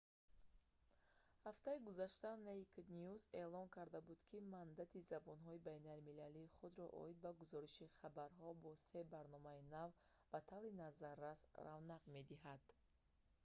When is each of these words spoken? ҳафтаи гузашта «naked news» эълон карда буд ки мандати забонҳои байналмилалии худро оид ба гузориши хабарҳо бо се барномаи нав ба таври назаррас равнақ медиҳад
ҳафтаи 1.45 1.83
гузашта 1.87 2.31
«naked 2.47 2.87
news» 2.99 3.23
эълон 3.41 3.67
карда 3.75 3.99
буд 4.07 4.19
ки 4.29 4.37
мандати 4.55 5.07
забонҳои 5.11 5.63
байналмилалии 5.67 6.53
худро 6.57 6.85
оид 7.01 7.17
ба 7.25 7.31
гузориши 7.41 7.93
хабарҳо 7.99 8.49
бо 8.63 8.71
се 8.87 8.99
барномаи 9.13 9.61
нав 9.75 9.89
ба 10.31 10.39
таври 10.49 10.71
назаррас 10.83 11.41
равнақ 11.67 12.03
медиҳад 12.15 12.61